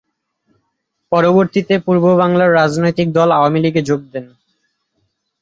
[1.11, 4.25] পরবর্তীতে পূর্ব বাংলার রাজনৈতিক দল আওয়ামী লীগে যোগ দেন।